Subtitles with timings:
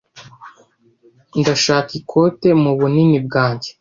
[1.39, 3.69] Ndashaka ikote mubunini bwanjye.